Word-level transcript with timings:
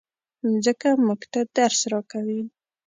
مځکه 0.51 0.89
موږ 1.05 1.21
ته 1.31 1.39
درس 1.57 1.79
راکوي. 1.91 2.41